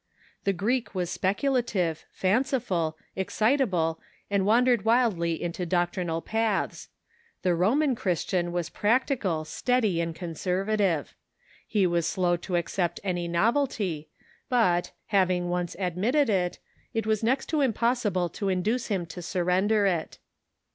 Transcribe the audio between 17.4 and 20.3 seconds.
to impossible to induce him to surrender it.